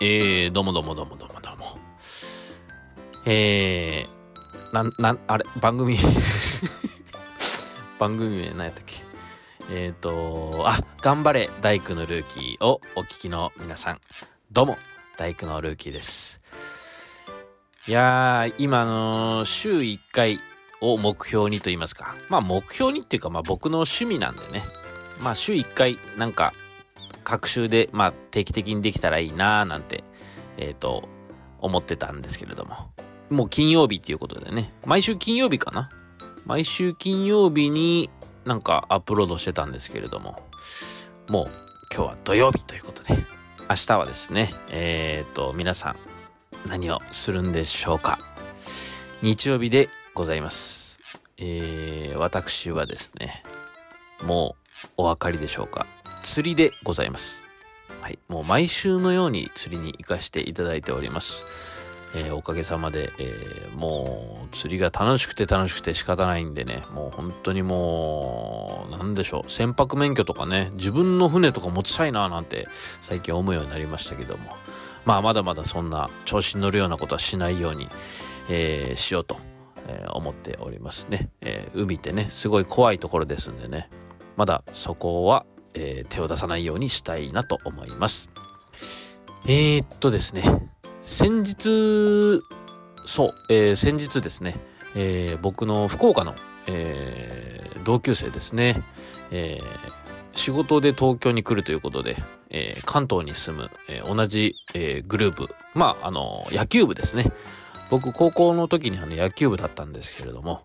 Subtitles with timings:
[0.00, 1.76] えー、どうもどうもどうもどうもどうも。
[3.26, 5.96] えー、なん、なん、あれ、番組。
[7.98, 8.94] 番組名何やったっけ？
[9.72, 14.00] えっ、ー、と、あ、頑張れ、大工のルーキーをお聞きの皆さん、
[14.52, 14.78] どうも、
[15.16, 16.40] 大工のルーキーです。
[17.88, 20.40] いやー、今の週1回
[20.80, 24.64] を目標にと言いますか、まあ目標にっていうか、まあ僕の趣味なんでね、
[25.18, 26.54] まあ週1回なんか
[27.28, 30.02] 各週で、まあ、定期的にできたらいいなーなんて、
[30.56, 31.06] えっ、ー、と、
[31.60, 32.90] 思ってたんですけれども。
[33.28, 34.72] もう金曜日っていうことでね。
[34.86, 35.90] 毎週金曜日かな
[36.46, 38.08] 毎週金曜日に
[38.46, 40.42] なんかアップロードしてたんですけれども。
[41.28, 41.50] もう
[41.94, 43.14] 今日は土曜日ということで。
[43.68, 45.96] 明日はですね、えっ、ー、と、皆さん
[46.66, 48.18] 何をするんでしょうか。
[49.20, 50.98] 日曜日でございます。
[51.36, 53.42] えー、私はですね、
[54.22, 54.56] も
[54.96, 55.86] うお分かりでしょうか。
[56.22, 57.42] 釣りでございます。
[58.00, 58.18] はい。
[58.28, 61.44] もう毎週のように釣りに行かせていただいております。
[62.14, 72.66] えー、おかげさまで、えー、もう釣りが楽しくて楽しくて仕方ないんでね、もう本当にもう、なんでしょう、船舶免許とかね、自分の船とか持ちたいななんて
[73.02, 74.56] 最近思うようになりましたけども、
[75.04, 77.88] まあまだまだそんな調子に乗るようなことはしないように、
[78.48, 79.36] えー、しようと、
[79.90, 83.90] え思っておりますね、え海ってね、すごい怖いところですんでね、
[84.36, 85.44] まだそこは
[85.78, 88.30] えー、手を出さないようにしたいなと思います。
[89.46, 90.42] えー、っとですね、
[91.02, 92.42] 先日、
[93.06, 94.54] そう、えー、先日ですね、
[94.94, 96.34] えー、僕の福岡の、
[96.66, 98.82] えー、同級生ですね、
[99.30, 102.16] えー、仕事で東京に来るということで、
[102.50, 107.32] えー、関東に住む、えー、同じ、えー、グループ、まあ、あの、野球部ですね。
[107.90, 110.64] 僕、高校の時にあの野球部だったんですけれども、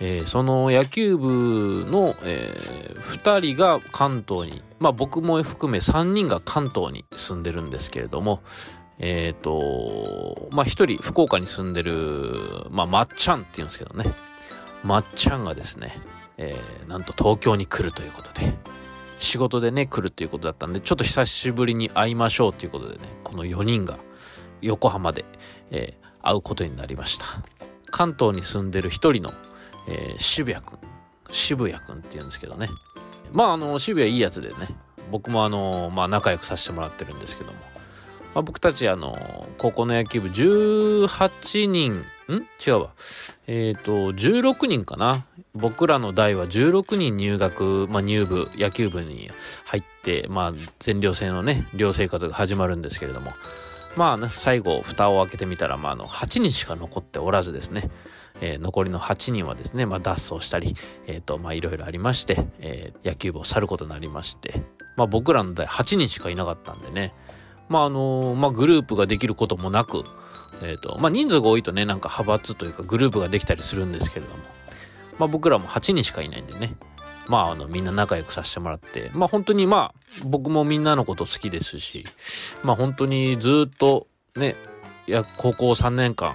[0.00, 8.42] えー、その野球部の、えー、2人が関東に、まあ僕も含め3人が関東に住んでるんですけれども、
[8.98, 14.12] え、ー、と、まあ1人福岡に住んでる、まあまっちゃんって言うんですけどね、
[14.82, 15.96] まっちゃんがですね、
[16.38, 18.52] えー、なんと東京に来るということで、
[19.18, 23.98] 仕事でね、来るということだったんで、ちょっと久しぶりに会いましょうということでね、この4人が
[24.60, 25.24] 横浜で、
[25.70, 27.26] えー、会うことになりました。
[27.90, 29.32] 関東に住んでる1人の
[29.88, 30.78] えー、渋谷くん。
[31.30, 32.68] 渋谷くんって言うんですけどね。
[33.32, 34.68] まあ、あの、渋谷いいやつでね、
[35.10, 37.58] 僕もあの、まあ、仲良くさせてもらってるんですけども、
[38.34, 39.16] まあ、僕たち、あの、
[39.58, 42.46] 高校の野球部18人、ん？
[42.66, 42.90] 違うわ。
[43.46, 45.26] えっ、ー、と、16人かな。
[45.54, 49.30] 僕らの代は16人入学、まあ、入部、野球部に
[49.66, 53.32] 入って、まあ、全寮制のね、寮生活が始まるんですけれども、
[53.96, 57.90] まあね、最後、蓋を開けてみたら、まあ、あの、8人しか残っておらずですね、
[58.44, 60.74] えー、残りの8人はですね、まあ、脱走したり、
[61.06, 64.62] えっ、ー、と、まあ、いろいろありまして、えー、野球部を去ることになりまして、
[64.96, 67.14] まあ、僕らの代8人しかいなかったんでね、
[67.70, 70.04] まあ、あのまあ、グループができることもなく、
[70.62, 74.38] えっ、と、まあ、人数が多いとね、なんか派閥というかグループができたりするんですけれども、
[75.18, 76.74] まあ、僕らも8人しかいないんでね、
[77.26, 82.04] まあ、あの、みんな仲良くさせてもらって、まあ、本当にまあ、僕もみんなのこと好きですし、
[82.62, 84.06] まあ、本当にずっと
[84.36, 84.54] ね、
[85.06, 86.34] いや、高校3年間、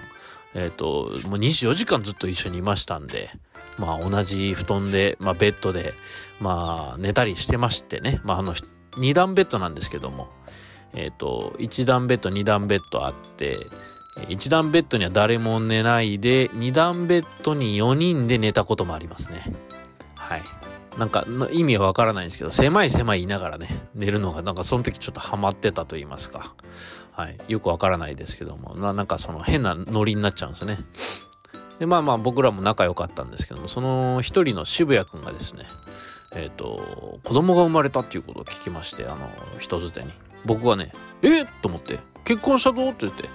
[0.56, 3.30] えっ、ー、と、もう24時間ずっと一緒にいましたんで、
[3.78, 5.94] まあ同じ布団で、まあベッドで、
[6.40, 10.30] まあ寝たりしてましてね、まああの、2段ベッドなんですけども、
[10.94, 13.60] えっ、ー、と、1段ベッド、2段ベッドあって、
[14.28, 19.44] 1段ベッドには誰も寝ないで、2段ベッドに4人で寝たこともありますね。
[20.16, 20.42] はい。
[21.00, 26.54] なんか意味はわからないんですけど、狭い狭い言いながらね、寝るのがなんかその時ちょっとハマってたと言いますか。
[27.14, 27.38] はい。
[27.48, 30.78] よくわからないですけども、ななんかその変なノリになっちゃうんですね。
[31.80, 35.64] で、まあまあ僕らも仲良かったんですけども、その一人の渋谷くんがですね、
[36.36, 40.12] えっ、ー、と、子供が生まれたっていうことを聞きまして、あの、人づてに。
[40.46, 41.44] 僕はね、え？
[41.44, 43.30] っと思って、結婚したぞって言って、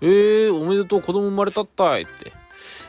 [0.00, 2.32] えー、おめでとう子供生まれたったいって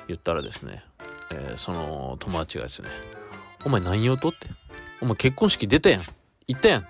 [0.07, 0.83] 言ったらですね、
[1.31, 2.89] えー、その友達がですね、
[3.65, 4.47] お前何用とって？
[5.01, 6.03] お前結婚式出たやん。
[6.47, 6.89] 行ったやんって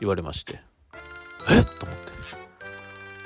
[0.00, 0.60] 言われまして。
[1.50, 1.60] え？
[1.60, 2.08] っと思って。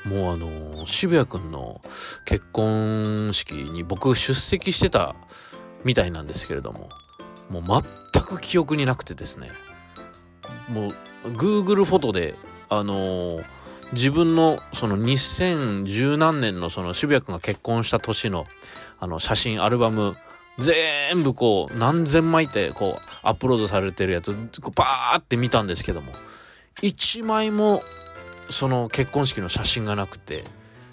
[0.09, 1.81] もうあのー、渋谷くんの
[2.25, 5.15] 結婚式に僕出席してた
[5.85, 6.89] みたいなんですけれども、
[7.51, 9.53] もう全く記憶になくてですね。
[10.69, 10.95] もう
[11.29, 12.35] Google フォトで、
[12.69, 13.45] あのー、
[13.93, 18.47] 自分のその2010何年のその渋谷くんが結婚した年の
[18.99, 20.17] あの写真アルバム
[20.59, 26.13] 全部こう、何千枚ってこう、アップロードされてるやつ、こうバーって見たんですけども、
[26.83, 27.83] 一枚も、
[28.51, 30.45] その結婚式の写真がなくて、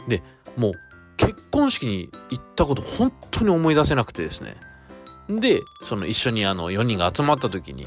[0.07, 0.23] で、
[0.55, 0.71] もう、
[1.17, 4.55] 結婚式に行ったこと本当に思い出せなくてですね。
[5.29, 7.85] で、その一緒にあの4人が集まった時に、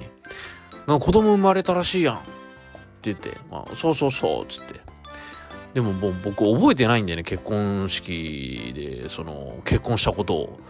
[0.87, 2.31] なんか子供生まれたらしいやんって
[3.03, 4.81] 言って、まあ、そうそうそうっ、つって。
[5.75, 10.61] でももう僕覚えてないんだよね結婚式でその結婚したことを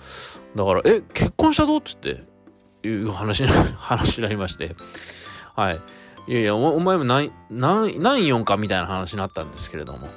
[0.56, 2.22] だからえ結婚したぞっつって
[2.82, 4.74] いう話話になりまして
[5.54, 5.80] はい
[6.28, 10.08] いやいやお前も何何何4かみたいな話になったんですけれども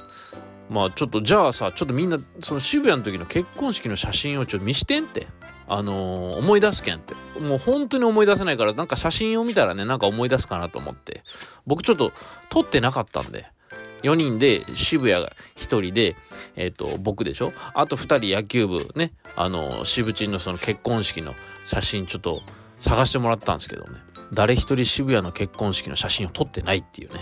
[0.70, 5.28] まあちょっとじゃあさちょっとみんなその渋谷の時の結婚式の写真をちょっと見してんって
[5.68, 7.16] あのー、思い出すけんって。
[7.40, 11.24] もう本当に思い出せないから、なんか写真を見たらね、なんか思い出すかなと思って。
[11.66, 12.12] 僕ちょっと
[12.50, 13.48] 撮ってなかったんで。
[14.06, 16.16] 4人で渋谷が1人で、
[16.56, 17.52] えっ、ー、と、僕でしょ？
[17.74, 21.34] あと2人野球部ね、あの、渋地のその結婚式の
[21.66, 22.42] 写真ちょっと
[22.80, 24.00] 探してもらったんですけどね。
[24.32, 27.20] 誰一人渋谷の結婚式の写真を撮ってないっていうね。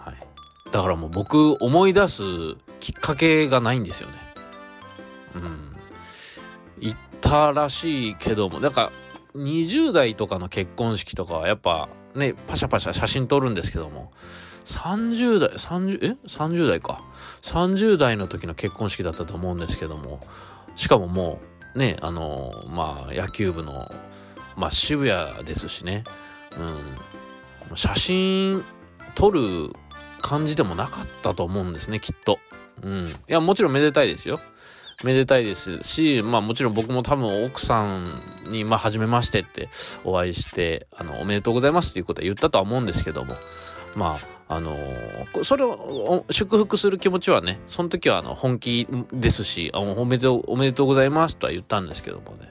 [0.00, 0.14] はい。
[0.70, 2.22] だからもう僕思い出す
[2.80, 4.14] きっかけがないんですよね。
[5.36, 5.72] うん。
[6.80, 8.90] 行ったらしいけども、なんか
[9.36, 14.12] 20代とかの結婚式とかはやっぱね、パシャパシャ写真撮るんですけども、
[14.64, 17.02] 30代、30、え ?30 代か。
[17.42, 20.20] 30代の時の結婚式だったと思うんですけども、
[20.76, 21.40] しかもも
[21.74, 23.88] う、ね、あの、まあ、野球部の、
[24.56, 26.04] まあ、渋谷ですしね、
[27.68, 28.64] うん、写真
[29.14, 29.40] 撮る
[30.22, 32.38] 感じでもなかったと思うんですね、きっと。
[32.82, 33.08] うん。
[33.08, 34.40] いや、もちろんめでたいですよ。
[35.02, 39.68] めでたいですし、まあもちろん僕も多分奥さんに、まあ初めましてって
[40.04, 43.34] お会いして、あの、おめでとうございますっていうことは言ったとは思うんですけども、
[43.96, 52.50] まあ、あのー、それを祝福する気持ちはね、その時はあの本気ですしおめでとう、おめでとうございますとは言ったんですけどもね、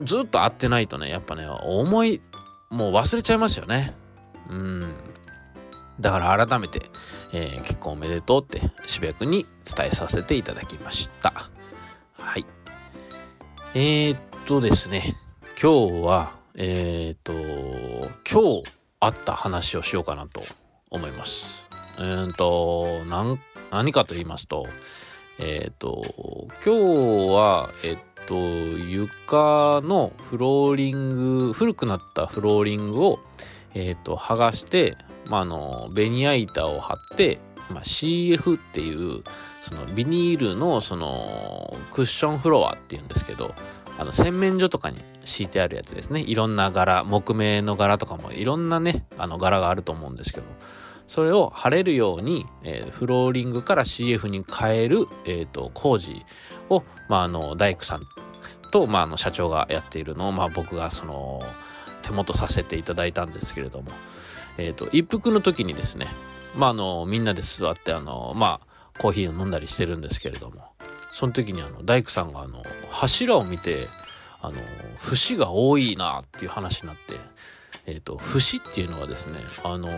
[0.00, 2.20] ずっと会ってないとね、やっぱね、思い、
[2.70, 3.92] もう忘れちゃいますよね。
[4.48, 4.80] うん。
[6.00, 6.82] だから改めて、
[7.32, 11.32] えー、結婚おめでとうって渋谷君に伝えさせていただきました。
[12.18, 12.46] はい。
[13.74, 15.16] えー、っとですね、
[15.60, 17.32] 今日は、えー、っと、
[18.30, 20.42] 今日あった話をしようかなと
[20.90, 21.66] 思います。
[21.98, 23.04] えー、と、
[23.70, 24.66] 何、かと言いますと、
[25.38, 26.02] えっと、
[26.64, 33.20] 今日は、えっと、床のフローリング、古くなったフローリングを、
[33.74, 34.96] えっと、剥がして、
[35.30, 37.38] ま、あの、ベニヤ板を貼って、
[37.70, 39.22] まあ、CF っていう
[39.60, 43.54] そのビニールのそのクッションフロアっていうんですけど
[43.98, 50.46] あの洗面所とかに敷いてあるやつですねいろんな柄木目の柄とかもいろんなねあの柄があると思うんですけど
[51.08, 56.24] それを貼れるように、えー、フローリングから CF に変える、えーと、工事
[56.70, 58.02] を、まあ、あの大工さん
[58.70, 61.42] と、まあ、あの社長がやっているのを、まあ、僕がその
[62.02, 63.88] 手元させていただいたんですけれども、
[64.58, 66.06] えーと一服の時にですね
[66.54, 70.72] まあ、あの、みんなで座って、あの、まあ、コーヒーを飲んだりしてるんですけれども、
[71.12, 73.88] その時にあの、大工さんがあの、柱を見て、
[74.40, 74.54] あの、
[74.98, 77.14] 節が多いなっていう話になって、
[77.86, 79.88] え、ー、と、節っていうのはですね、あの、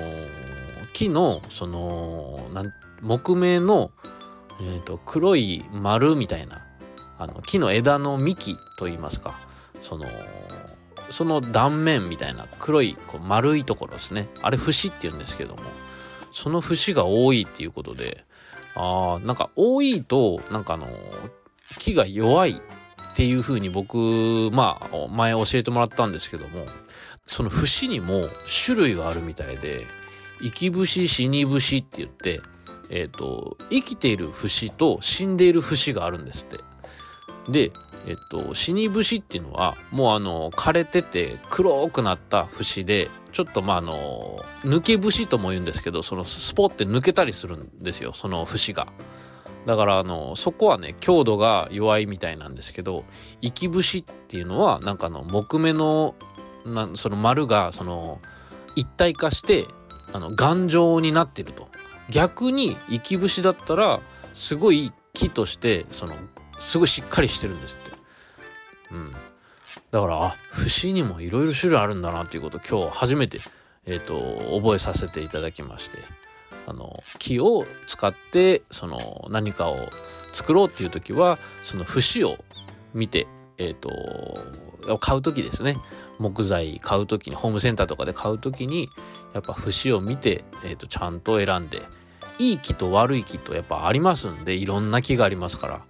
[0.92, 2.36] 木の、その、
[3.02, 3.90] 木目の、
[4.60, 6.62] え、ー、と、黒い丸みたいな、
[7.18, 9.38] あの、木の枝の幹といいますか、
[9.74, 10.06] その、
[11.10, 14.28] その断面みたいな黒いこう丸いところですね。
[14.42, 15.62] あれ節って言うんですけども、
[16.32, 18.24] その節が多いっていうことで、
[18.76, 20.86] ああ、なんか多いと、なんかあの、
[21.78, 22.56] 木が弱いっ
[23.14, 26.64] ていう風に僕、まあ、前教えてもらったんですけども、
[27.26, 28.28] その節にも
[28.64, 29.84] 種類があるみたいで、
[30.42, 32.40] 生き節、死に節って言って、
[32.90, 37.52] えっ、ー、と、生きている節と死んでいる節があるんですって。
[37.52, 37.72] で、
[38.06, 48.88] えっと、死に節っていうのは、もうあの、枯れてて黒くなった節で、ちょっとまああの、抜け節とも言うんですけど、そのスポって抜けたりするんですよ、その節が。
[49.66, 53.04] だからあの、そこはね、強度が弱いみたいなんですけど、
[53.42, 56.14] 生き節っていうのは、なんかの、木目の、
[56.64, 58.20] なその丸が、その、
[58.76, 59.66] 一体化して、
[60.12, 61.68] あの、頑丈になってると。
[62.10, 64.00] 逆に、生き節だったら、
[64.34, 66.14] すごい木として、その、
[66.58, 67.96] すごいしっかりしてるんですって。
[68.92, 69.12] うん。
[69.90, 73.40] だから、あ、節にもいろいろ種類あるんだなっていうことを今日初めて、
[73.86, 75.98] えっ、ー、と、覚えさせていただきまして、
[76.66, 79.88] あの、木を使って、その、何かを
[80.32, 82.36] 作ろうっていう時は、その節を
[82.94, 83.26] 見て、
[83.60, 85.76] えっ、ー、と、買う時ですね。
[86.18, 88.88] 木材買う時に、ホームセンターとかで買う時に、
[89.34, 91.82] やっぱ節を見て、えっ、ー、と、ちゃんと選んで、
[92.38, 95.80] いい木と悪い木とやっぱありますんで、いろんな木がありますから、や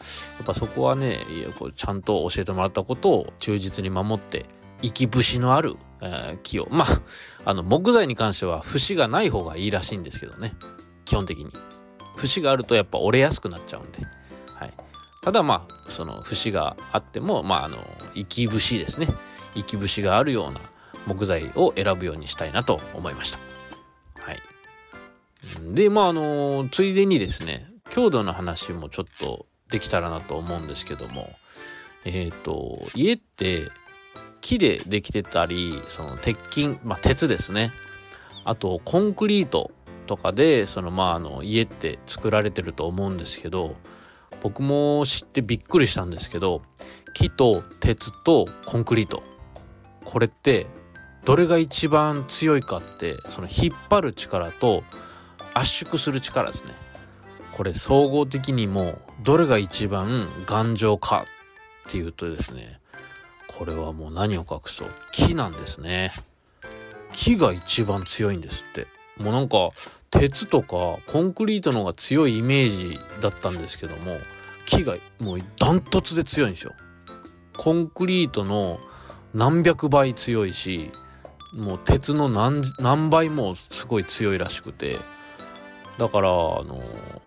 [0.43, 1.19] っぱそこはね、
[1.57, 4.47] こうちゃんと教えてもらったことを忠実に守って、
[4.83, 6.67] 生き節のある、えー、木を。
[6.71, 6.89] まあ、
[7.45, 10.55] あの、木材に関しては節がない方がいいらしいんですけどね。
[11.05, 11.53] 基本的に。
[12.17, 14.03] 節があるとやっぱ折れやすくなっちゃうんで。
[14.57, 14.73] はい。
[15.21, 17.79] ただまあ、その節があっても、まあ、あの、
[18.15, 19.07] 生き節ですね。
[19.55, 20.61] 生き節があるような
[21.07, 23.39] 木材を選ぶようにしたいなと思いました。
[24.23, 24.39] はい。
[25.75, 31.29] でまああのついでにですね強度の話もちょっとできたらなと思うんですけども
[32.05, 33.69] えっ、ー、と家って
[34.41, 37.73] 木でできてたりその鉄筋まあ鉄ですね
[38.45, 39.71] あとコンクリート
[40.07, 43.77] とかでそのまああの家って作られてると思うんですけど
[44.43, 46.63] 僕も知ってびっくりしたんですけど
[47.15, 49.23] 木と鉄とコンクリート。
[50.05, 50.67] これって
[51.25, 54.83] どれが一番強いかってその引っ張る力と
[55.55, 56.73] 圧縮する力ですね。
[57.53, 61.27] これ総合的にもどれが一番頑丈か
[61.89, 62.81] っていうとですね
[63.49, 64.89] これはもう何を隠そう。
[65.13, 66.13] 木なんですね。
[67.13, 68.87] 木が一番強いんですって。
[69.23, 69.71] もうなんか
[70.11, 74.17] 鉄とかコンクリートの方が強いイメージだったんですけども
[74.67, 76.73] 木がもうダントツで強いんですよ。
[77.57, 78.79] コンクリートの
[79.35, 80.91] 何百倍強いし
[81.53, 84.99] もう鉄の何何倍もすごい強いらしくて。
[85.99, 86.81] だからあの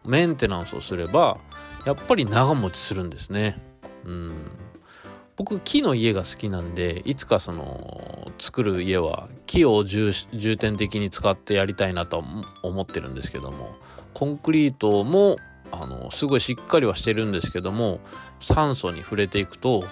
[0.04, 1.38] メンテナンスをすれば
[1.86, 3.62] やっぱり長持ちするんですね。
[4.04, 4.34] うん。
[5.36, 10.14] 僕木の家が好きなんでいつかその作る家は木を重
[10.58, 12.24] 点的に使ってやりたいなと
[12.62, 13.76] 思ってるんですけども
[14.14, 15.38] コンクリートも
[15.72, 18.00] あのすごいしっかりはしてるんですけども
[18.42, 19.84] 酸素に触れていくと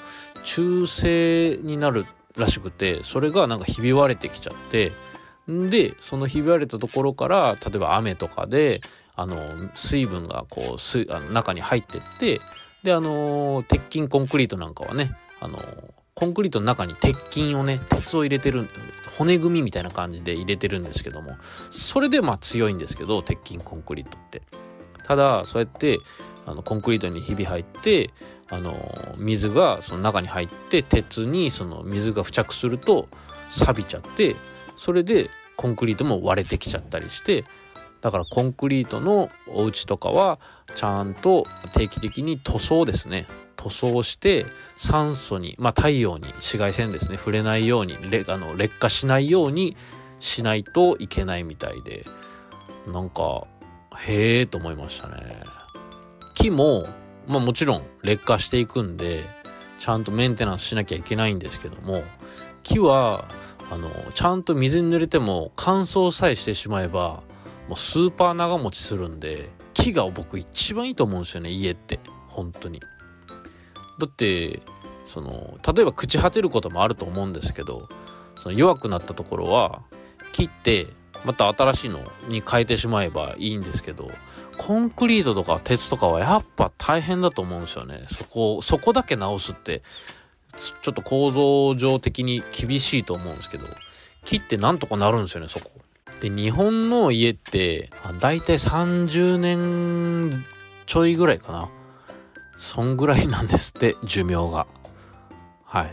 [0.43, 2.05] 中性になる
[2.38, 4.91] らしくてそれがなんかひび割れてきちゃって
[5.48, 8.81] でそのひび割れたところから例えば雨とかで
[9.15, 9.38] あの
[9.74, 12.39] 水分がこうすあの中に入ってって
[12.83, 15.60] であの鉄筋コンクリートなんかはねあの
[16.13, 18.67] コンクリートの中に鉄筋をね鉄を入れてる
[19.17, 21.36] 骨組みみたいな感じで入れてるんですけども
[21.69, 24.41] それでまあ強いんですけど鉄筋コンクリートって。
[25.12, 26.00] ただそうやって
[26.45, 28.12] あのコンクリートにひび入って
[28.50, 28.77] あの
[29.17, 33.10] 水がその中に入って鉄にその水が付着すると
[33.50, 34.36] 錆びちゃって
[34.77, 37.43] それでコンクリートも割れてきちゃったりして
[38.00, 40.39] だからコンクリートのお家とかは
[40.75, 43.27] ちゃんと定期的に塗装ですね。
[43.55, 49.75] 塗装して酸素にまあ太陽に紫外線ですね触れないようにあの劣化しないように
[50.20, 52.05] しないといけないみたいで
[52.88, 53.43] なんか
[53.98, 55.43] へえと思いましたね。
[56.34, 56.84] 木も
[57.27, 59.24] まあもちろん劣化していくんで
[59.79, 62.03] ちゃんとメンテナンスしなきゃいけないんですけども
[62.63, 63.25] 木は
[63.72, 67.22] あのちゃんと水に濡れても乾燥さえしてしまえば
[67.67, 72.00] もうスーパー長持ちするんで木が僕一番いいと思うんですよね家って。
[72.27, 72.79] 本当に。
[74.00, 74.62] だって
[75.05, 77.88] その例えば朽ち果てることもあると思うんですけど
[78.36, 79.81] その弱くなったところは
[80.31, 80.88] 切って
[81.25, 84.10] また新しいのに変えてしまえばいいんですけど
[84.57, 88.05] コンクリートとか鉄とかはやっぱ大変だと思うんですよね。
[88.10, 89.81] そこそこだけ直すって
[90.57, 93.65] ちょっと構造上的に厳しいと思うんですけど
[94.25, 95.71] 切ってなんとかなるんですよねそこ。
[96.21, 100.43] で日本の家ってだいたい30年
[100.86, 101.69] ちょいぐらいかな。
[102.62, 104.68] そんぐらいなんですって寿命が。
[105.65, 105.91] はい。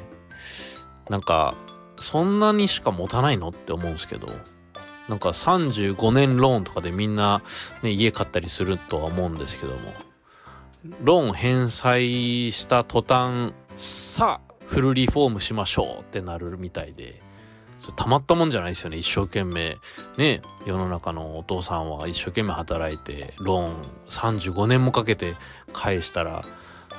[1.08, 1.54] なんか
[1.98, 4.28] そんなにしか持たないのって思うんですけど。
[5.08, 7.40] なんか35年ローンとかでみんな、
[7.82, 9.94] ね、家買ったりするとは思うんですけども。
[11.02, 17.22] ローン返済した途端さあフルリフォームしましょうってなるみたいで。
[17.78, 18.96] それたまったもんじゃないですよね。
[18.96, 19.78] 一生懸命。
[20.16, 25.34] ね世の中のお父さんは一生懸命働いてローン35年もかけて
[25.72, 26.44] 返したら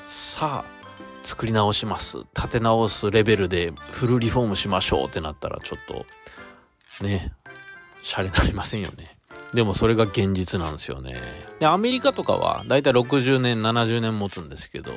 [0.08, 0.80] さあ
[1.24, 2.20] 作り直します。
[2.34, 7.34] 建て直すレベルでフルリフォームしましょうってなったらちょっとね
[8.02, 9.18] シャレなりませんよね。
[9.54, 11.18] でもそれが現実なんですよね。
[11.60, 14.92] でアメリカとかはだいたい60年70年持つんですけど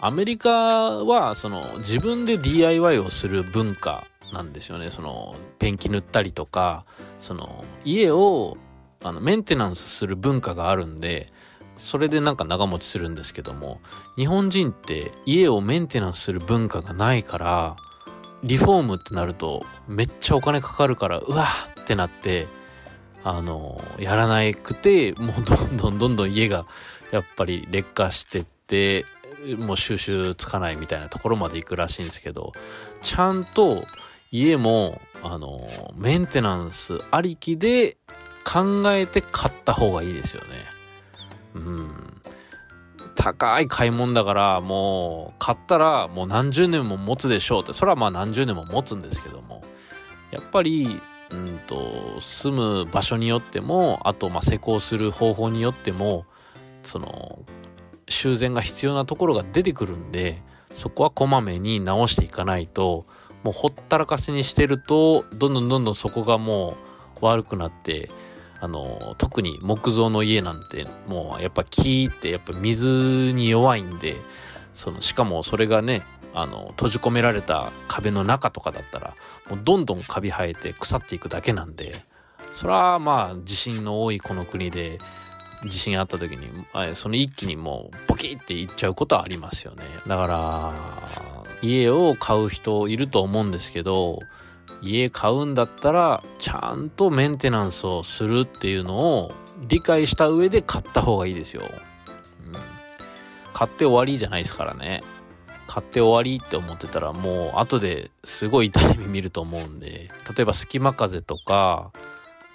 [0.00, 4.90] アメリカはその自分で DIY をする文化なんですよね。
[4.90, 6.84] そのペンキ塗ったりとか
[7.18, 8.56] その家を
[9.02, 11.28] あのメンテナンスする文化があるんで
[11.78, 13.80] それでなんか長持ちするんですけども
[14.16, 17.76] 日本人って家をメンテナンスする文化がないから
[18.42, 21.46] リフォームってなるとめっちゃお金かかるからうわ
[21.80, 22.46] ってなって
[23.24, 26.66] あのやらなくてもうどんどんどんどん家が
[27.10, 29.04] やっぱり劣化してって
[29.58, 32.52] もう収集つかないみたいなところまで行くらしいんですけど
[33.02, 33.84] ちゃんと
[34.30, 37.96] 家もあのメンテナンスありきで
[38.44, 40.48] 考えて買った方がいいですよね。
[41.54, 42.20] うん。
[43.14, 47.72] 高い買い物だからもう買ったらもう何十年も持つでしょうって。
[47.72, 49.60] それはまあ何十年も持つんですけども。
[50.30, 56.24] やっぱりうんと住む場所によってもあとまあ施工する方法によっても
[56.82, 57.44] その
[58.08, 60.42] 修繕が必要なところが出てくるんで
[60.72, 63.06] そこはこまめに直していかないと
[63.46, 66.76] もうほったらかしにしてるとどんどんどんどんそこがも
[67.22, 68.10] う悪くなって
[68.60, 74.16] あの特に木造の家なんてもうやっぱ木ってやっぱ水に弱いんで
[74.74, 76.02] そのしかもそれがね
[76.34, 79.14] あの閉じ込められた壁の中とかだったら
[79.48, 81.94] もうどんどんカビ生えて腐っていくだけなんで
[82.50, 84.98] それはまあ地震の多いこの国で
[85.62, 86.48] 地震あった時に
[86.96, 89.84] その一気にもうボキっていっちゃうことはありますよね。
[90.06, 91.35] だから
[91.66, 94.20] 家を買う人いると思うんですけど
[94.82, 99.32] 家買うんだったらちゃんとメンテナンスをするっていうのを
[99.68, 101.62] 理解した上で買った方がいいですよ、
[102.46, 102.52] うん、
[103.52, 105.00] 買って終わりじゃないですからね。
[105.66, 111.90] 買って終わりって思ってたらもう後ですごい痛い目見ると思うんで例えば隙間風とか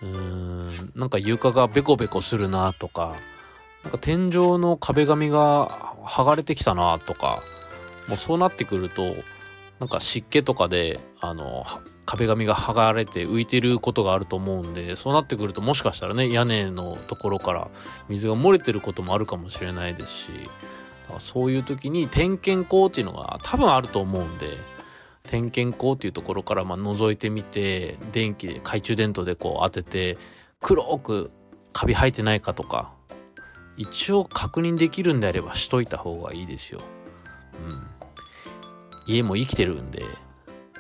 [0.02, 3.16] うーんなんか床がベコベコするなとか
[3.84, 7.44] なんか天井の壁紙が剥がれてきたなとか
[8.08, 9.16] もうそうなってくると
[9.82, 11.66] なんか湿気とかであの
[12.06, 17.68] 壁紙が剥がれて浮いてることがあると思うんでそうなってくるともしかしたらね屋根のところから
[18.08, 20.32] 水が漏れてることもあるかもしれないですし
[21.18, 24.50] そういう時に点検口っていうのが多分あると思うんで
[25.24, 30.18] 点検口っていうところからまあ覗いてみて電気で懐中電灯でこう当てて
[30.60, 31.32] 黒く
[31.74, 32.94] カビ生えてないかとか
[33.78, 36.80] 一応確認できるんであればしといた方がいいですよ。
[39.12, 40.04] 家も生きてるんで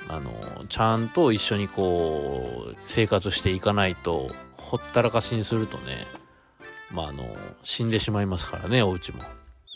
[0.07, 0.31] あの
[0.67, 6.05] ちゃんと一緒にこう生活していかないとほったらかしにするとね
[6.91, 7.25] まああの
[7.63, 9.23] 死んでしまいますからねお家も。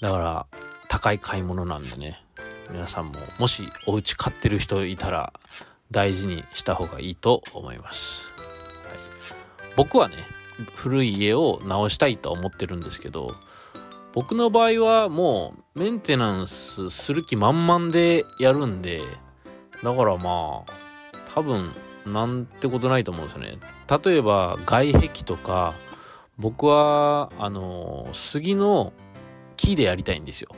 [0.02, 0.46] だから
[0.90, 2.22] 高い買い物なんでね
[2.70, 5.34] 皆さんももしお家買ってる人いたら
[5.92, 10.16] 大事にした方がいいと思います、はい、僕はね
[10.76, 13.36] 古い家を直したいと思ってるんですけど
[14.15, 19.01] 僕の場合はもうメンテナンスする気満々でやるんで、
[19.84, 20.74] だからまあ、
[21.34, 21.69] 多分
[22.05, 23.58] なんてことないと思うんですよね。
[24.04, 25.73] 例えば外壁とか、
[26.38, 28.93] 僕はあの杉の
[29.58, 30.49] 木でやりたいんですよ。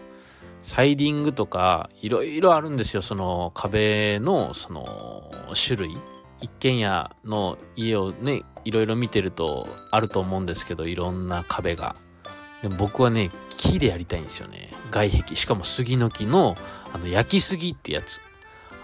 [0.61, 3.01] サイディングとかいろいろあるんですよ。
[3.01, 5.97] その壁のその種類。
[6.39, 11.95] 一軒家の家をね、いろいろ見てるとあると思うんですけど、いろんな壁が。
[12.61, 14.69] でも僕はね、木でやりたいんですよね。
[14.91, 15.35] 外壁。
[15.35, 16.55] しかも杉の木の、
[16.93, 18.21] あの、焼き杉ってやつ。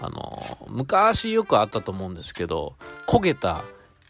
[0.00, 2.74] あの、昔よくあったと思うんですけど、
[3.06, 3.64] 焦げた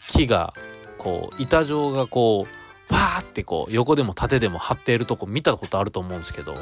[0.09, 0.55] 木が、
[0.99, 6.55] こう、板状がこう、パーってこう、横でも縦でも張っているとこ見たことあると思うんですけど、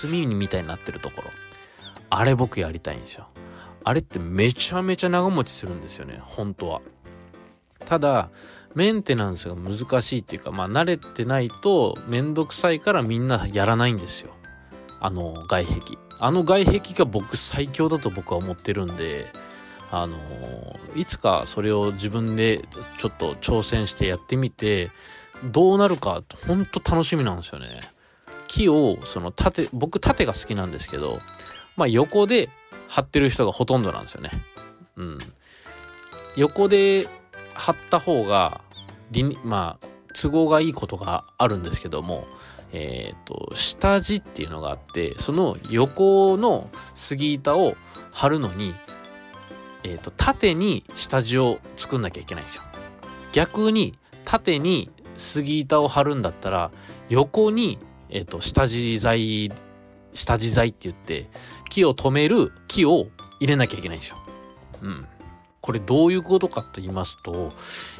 [0.00, 1.28] 炭みたいになってるところ。
[2.10, 3.28] あれ僕やりたいんですよ。
[3.84, 6.80] あれってめちゃめちゃ長持ちするんですよね、本当は。
[7.84, 8.30] ただ、
[8.74, 14.34] メンテナンスが難しいっていうか、まあ慣れてないとめんどくさいからみんなやらないんですよ。
[15.00, 15.98] あの外壁。
[16.20, 19.26] あの外壁が僕最強だと僕は思ってるんで、
[19.90, 20.18] あの
[20.96, 22.62] いつかそれを自分で
[22.98, 24.90] ちょっと挑戦してやってみて、
[25.44, 27.80] どうなるかほんと楽しみなんですよね。
[28.48, 31.20] 木を、その縦、僕縦が好きなんですけど、
[31.76, 32.48] まあ横で
[32.88, 34.30] 張ってる人がほとんどなんですよね。
[34.96, 35.18] うん。
[36.34, 37.08] 横で
[37.58, 38.62] 貼った方が
[39.44, 42.26] まあ都合がいいことがあるんですけども
[42.72, 47.74] えっ、ー、と下地っていうのがあってその横の杉板を
[48.12, 48.74] 貼るのに
[49.84, 52.64] え、ー、と縦に下地を作んなきゃいけないんですよ。
[53.32, 53.94] 逆に
[54.24, 56.70] 縦に杉板を貼るんだったら
[57.08, 59.52] 横に、えー、と下地材
[60.12, 61.28] 下地材って言って
[61.68, 63.08] 木を止める木を
[63.40, 64.16] 入れなきゃいけないんですよ。
[64.82, 65.06] うん。
[65.68, 67.50] これどういうことかと言いますと、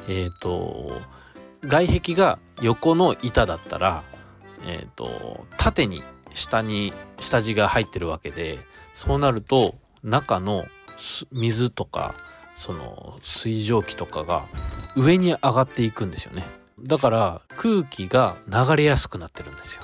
[0.08, 0.90] えっ、ー、と、
[1.66, 4.04] 外壁が横の板だったら、
[4.66, 6.02] えっ、ー、と、縦に
[6.32, 8.58] 下に下地が入ってるわけで、
[8.94, 10.64] そうなると中の
[11.30, 12.14] 水とか、
[12.56, 14.46] その水蒸気とかが
[14.96, 16.46] 上に上がっていくんですよね。
[16.80, 19.82] だから空気が流れやすくなってるんですよ。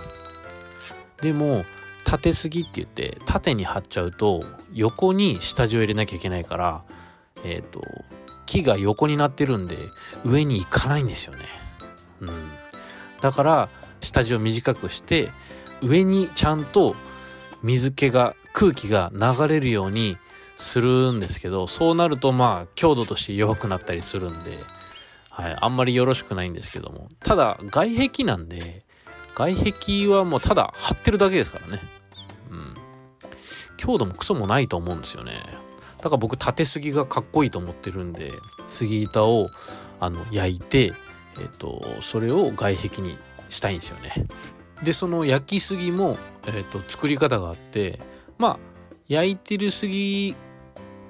[1.20, 1.66] でも、
[2.04, 4.42] 縦すぎって言って縦に張っちゃうと
[4.72, 6.84] 横に下地を入れなきゃいけないから
[7.44, 7.82] えっ、ー、と、
[8.46, 9.76] 木が横になってるんで、
[10.24, 11.44] 上に行かないんですよね。
[12.20, 12.28] うん。
[13.20, 13.68] だから、
[14.00, 15.30] 下地を短くして、
[15.82, 16.94] 上にちゃんと
[17.62, 20.16] 水気が、空気が流れるように
[20.56, 24.58] するんですけど、そうなるとまあ、強度として弱くなったりするんで、
[25.30, 27.08] はい、あんまりよろしくないんですけども。
[27.20, 28.84] ただ、外壁なんで、
[29.34, 31.80] 外壁はもうただ張ってるだけですからね。
[32.50, 32.74] うん。
[33.76, 35.32] 強度もクソもないと思うんですよね。
[36.04, 38.30] だから僕縦杉がかっこいいと思ってるんで
[38.66, 39.50] 杉板を
[39.98, 40.92] あの焼いて、
[41.38, 43.16] えーと、それを外壁に
[43.48, 44.12] したいんですよね。
[44.82, 47.98] でその焼き杉も、えーと、作り方があって
[48.38, 48.58] まあ
[49.08, 50.36] 焼いてる杉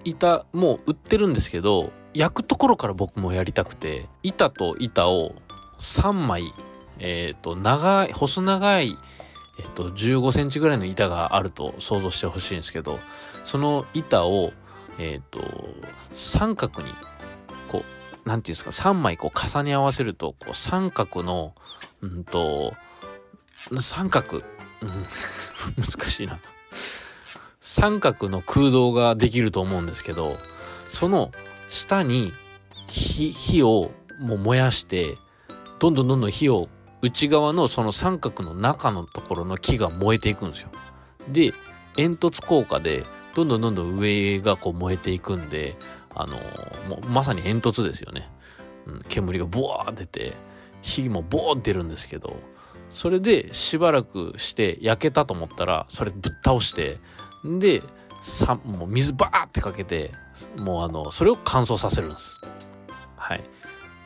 [0.04, 5.34] 板も売ってるんですけど焼くところから僕もやりたくて板と板を
[5.80, 6.52] 3枚、
[6.98, 8.96] え、ー、と、長い、細長い、
[9.58, 12.98] えっ、ー、と、15センチぐらいの板があると想像してほしいんですけど、
[13.44, 14.52] その板を、
[14.98, 15.42] えっ、ー、と、
[16.12, 16.88] 三角に、
[17.68, 17.84] こ
[18.24, 21.54] う、なんていうんですか、3枚こう重ね合わせると、こう三角の、
[22.00, 22.74] うんと、
[23.80, 24.42] 三角、うん、
[25.82, 26.38] 難しいな。
[27.60, 30.38] 三角の空洞ができると思うんですけど、
[30.86, 31.32] その
[31.70, 32.32] 下に
[32.86, 35.16] 火、火をもう燃やして、
[35.78, 36.68] どんどんどんどん火を
[37.02, 40.70] 内側のその三角の中のところの木が燃えていくんですよ。
[41.28, 41.52] で、
[41.96, 43.02] 煙突効果で
[43.34, 45.76] どんどんどんどん上がこう燃えていくんで、
[46.14, 48.30] あのー、もうまさに煙突ですよね。
[48.86, 50.32] うん、煙がボワー出て、
[50.82, 52.36] 火もボーって出るんですけど、
[52.90, 56.98] それでしばらくして焼けたと思ったら、それぶっ倒して、
[57.44, 57.80] で、
[58.22, 60.12] さもう水バーってかけて、
[60.60, 62.40] もうあの、それを乾燥させるんです。
[63.16, 63.40] はい。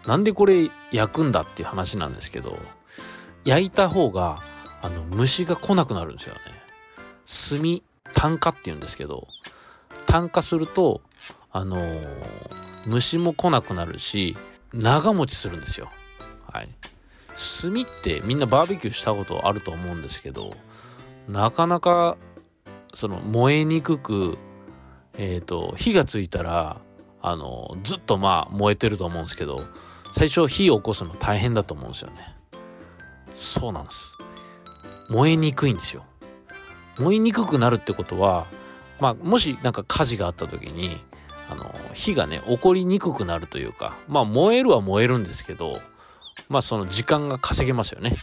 [0.06, 2.58] なんでこれ焼くんだっていう話なんですけど、
[3.44, 4.40] 焼いた方が、
[4.80, 6.40] あの、虫が来なくなるんですよね。
[7.26, 9.28] 炭、炭化って言うんですけど、
[10.06, 11.00] 炭化すると、
[11.50, 12.08] あのー、
[12.86, 14.36] 虫も来なくなるし、
[14.72, 15.90] 長持ちするんですよ。
[16.50, 16.68] はい。
[17.62, 20.50] 炭ってみんなバーベキューしたことあると思うんですけど、
[21.28, 22.16] なかなか、
[22.94, 24.38] その燃えにくく、
[25.16, 26.80] えっ、ー、と、火がついたら、
[27.20, 29.64] あの、ずっとまあ燃えてると思うんですけど、
[30.12, 32.34] 最初火を起こすの大変だと思うんですよね。
[33.34, 34.16] そうなんです。
[35.08, 36.04] 燃えにくいんですよ。
[36.98, 38.46] 燃えにくくなるってことは、
[39.00, 40.98] まあ、もしなんか火事があった時に、
[41.50, 45.80] あの、火がね、起こりにくくなるというか、まあ、燃えるは燃えるんですけど、
[46.48, 48.16] まあ、その時間が稼げますよね。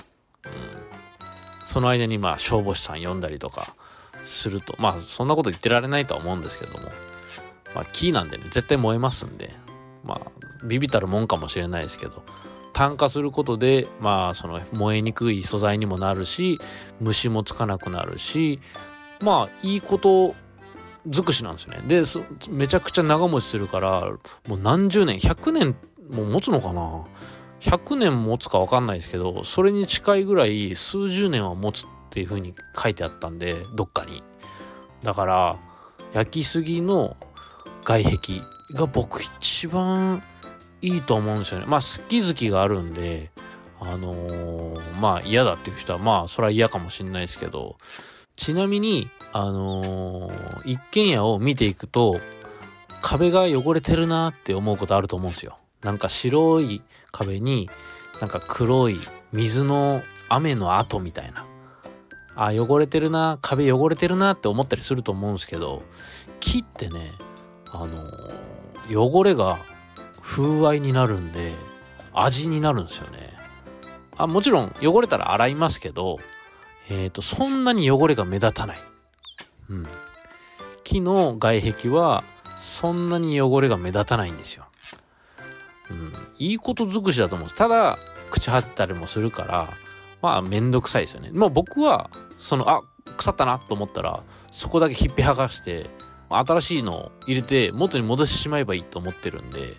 [0.46, 1.66] うん。
[1.66, 3.74] その間に、まあ、消防士さん呼んだりとか
[4.24, 6.90] すると、まあ、そんなこと言ってられないとは思うんですけども、
[7.74, 9.52] まあ、木なんでね、絶対燃えますんで、
[10.04, 12.24] まあ、ビビたるもんかもしれないですけど、
[12.76, 16.60] 炭化することで、まあ、その燃えにくい素材にもなるし、
[17.00, 18.60] 虫もつかなくなるし、
[19.22, 20.36] まあ、いいこと
[21.08, 21.84] 尽くしなんですよね。
[21.88, 22.04] で、
[22.50, 24.02] めちゃくちゃ長持ちするから、
[24.50, 25.78] もう何十年、100年
[26.10, 27.06] も持つのかな
[27.62, 34.22] ?100 年持つかわかんないですけど、それに近いぐらい数十年は持つっていう風に書いてあったんで、どっかに。
[35.02, 35.60] だから、
[36.14, 37.16] 焼きすぎの
[37.84, 38.18] 外壁
[38.74, 40.22] が僕一番
[40.86, 41.66] いいと思うんですよね。
[41.68, 43.32] まあ好き好きがあるんで、
[43.80, 47.78] あのー、まあ嫌だっていう人はまあそれは嫌かもしんないですけど、
[48.36, 52.20] ちなみに、あのー、一軒家を見ていくと、
[53.02, 55.58] 壁が汚れてるなって思うことあると思うんですよ。
[55.82, 57.70] なんか白い壁に、
[58.22, 59.00] なんか黒い
[59.32, 61.46] 水の雨の跡みたいな。
[62.36, 65.84] あ、汚れてるな、壁汚れてるなって思ったりすると思うんですけど、
[66.40, 67.12] 木ってね、
[67.72, 69.58] あのー、汚れが
[70.26, 71.54] 風合いになるんで、
[72.12, 73.32] 味になるんですよね。
[74.18, 76.18] あ、もちろん汚れたら洗いますけど、
[76.90, 78.80] えっ、ー、と、そんなに汚れが目立たない。
[79.70, 79.88] うん。
[80.84, 82.24] 木の外壁は、
[82.58, 84.66] そんなに汚れが目立たないんですよ。
[85.92, 86.14] うん。
[86.40, 87.58] いいこと尽くしだと思うんです。
[87.58, 88.00] ただ、
[88.32, 89.70] 口張ったりもするから、
[90.22, 91.30] まあ、めんどくさいですよね。
[91.34, 92.82] まあ僕は、その、あ、
[93.18, 94.20] 腐ったなと思ったら、
[94.52, 95.90] そこだけひっぺ剥がして、
[96.30, 99.70] 新しいのを入れて元に戻してしまえばいいと思ってるんで、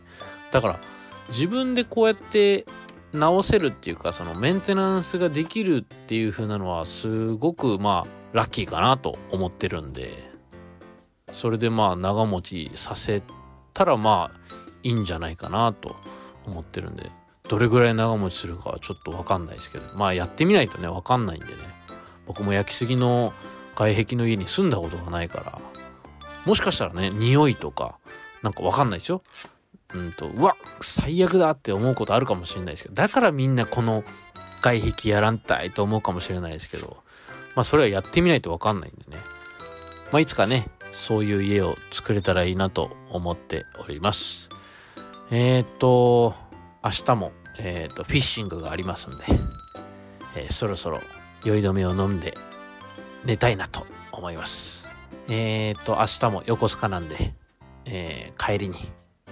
[0.56, 0.80] だから
[1.28, 2.64] 自分でこうやって
[3.12, 10.08] 直せるっていうかそのメンテナンスができるっていう風なのはすごくまあラッキーかなと思ってるんで
[11.32, 13.22] それでまあ長持ちさせ
[13.74, 14.40] たらまあ
[14.82, 15.94] いいんじゃないかなと
[16.46, 17.10] 思ってるんで
[17.50, 21.52] どれぐらい長持ちするかはちょっとわかんないですけどまあやってみないとねわかんないんでね。
[22.24, 23.34] 僕も焼きすぎの
[23.74, 25.60] 外壁の家に住んだことがないから
[26.46, 27.98] もしかしたらね匂いとか
[28.42, 29.22] なんかわかんないですよ。
[29.94, 34.05] うんと、うわ、最悪だって思うことあるかもしれないですけど、だからみんなこの
[34.61, 36.96] 外壁やらんたいと思うかもしれないですけど、
[37.55, 39.22] まあそれはやってみないとわかんないんでね。
[40.12, 44.49] まあいつかね、そういう家を作れたらいいなと思っております。
[45.31, 46.35] えっ、ー、と、
[46.85, 49.25] 明日も、えっ、ー、と、フィッシングがありますんで、
[50.37, 51.01] えー、そろそろ
[51.44, 52.37] 酔い止めを飲んで
[53.25, 54.88] 寝たいなと思います。
[55.29, 57.33] えっ、と、明日も横須賀なんで、
[57.85, 58.77] え帰りに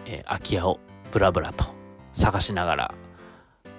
[0.07, 0.81] えー、空き家を
[1.13, 1.65] ブラブラと
[2.13, 2.95] 探しながら、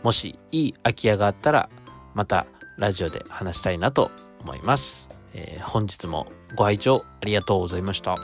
[0.04, 1.70] もしいい空き家があったら、
[2.14, 2.46] また
[2.78, 4.12] ラジオで話したいなと
[4.42, 5.22] 思います。
[5.34, 8.16] えー、本日もご拝聴ありがとうございました。